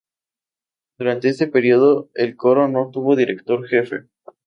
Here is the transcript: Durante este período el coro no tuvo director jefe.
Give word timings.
Durante 0.97 1.29
este 1.29 1.45
período 1.45 2.09
el 2.15 2.35
coro 2.35 2.67
no 2.67 2.89
tuvo 2.89 3.15
director 3.15 3.67
jefe. 3.67 4.07